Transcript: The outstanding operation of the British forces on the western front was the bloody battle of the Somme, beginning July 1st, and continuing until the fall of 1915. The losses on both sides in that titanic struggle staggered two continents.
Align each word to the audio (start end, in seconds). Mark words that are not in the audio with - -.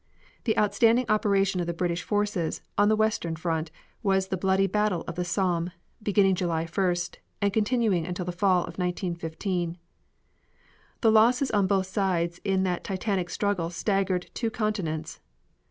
The 0.45 0.57
outstanding 0.57 1.05
operation 1.09 1.61
of 1.61 1.67
the 1.67 1.75
British 1.75 2.01
forces 2.01 2.63
on 2.75 2.89
the 2.89 2.95
western 2.95 3.35
front 3.35 3.69
was 4.01 4.29
the 4.29 4.35
bloody 4.35 4.65
battle 4.65 5.03
of 5.07 5.13
the 5.13 5.23
Somme, 5.23 5.69
beginning 6.01 6.33
July 6.33 6.65
1st, 6.65 7.17
and 7.39 7.53
continuing 7.53 8.07
until 8.07 8.25
the 8.25 8.31
fall 8.31 8.61
of 8.61 8.79
1915. 8.79 9.77
The 11.01 11.11
losses 11.11 11.51
on 11.51 11.67
both 11.67 11.85
sides 11.85 12.39
in 12.43 12.63
that 12.63 12.83
titanic 12.83 13.29
struggle 13.29 13.69
staggered 13.69 14.31
two 14.33 14.49
continents. 14.49 15.19